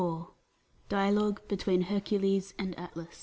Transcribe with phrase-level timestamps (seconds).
[0.01, 0.25] 15)
[0.89, 3.19] DIALOGUE BETWEEN HERCULES AND ATLAS.